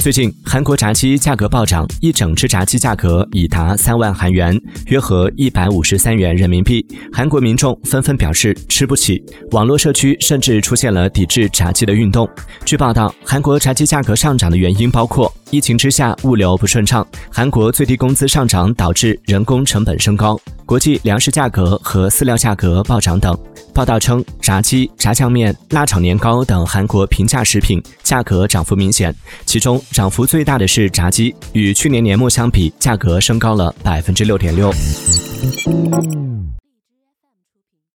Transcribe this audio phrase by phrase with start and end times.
[0.00, 6.84] 最近，韩国炸鸡价格暴涨，一整只炸鸡价格已达三万韩元，约合一百五十三元人民币。
[7.12, 12.26] 韩国民众纷纷表示吃不起，网络社区甚至出现了抵制炸鸡的运动。
[12.64, 20.40] 据报道，韩国炸鸡价格上涨的原因包括疫情之下物流不顺畅，韩国最低工资上涨导致人工成本升高，
[20.70, 23.36] 国际粮食价格和饲料价格暴涨等。
[23.74, 29.12] 报道称，炸鸡、炸酱面、辣炒年糕等韩国平价食品价格涨幅明显，
[29.44, 34.72] 其中涨幅最大的是炸鸡，与去年年末相比，价格升高了百分之六点六。